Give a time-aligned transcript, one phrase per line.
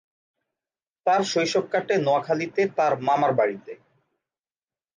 [1.05, 3.71] তার শৈশব কাটে নোয়াখালীতে তার মামার বাড়িতে।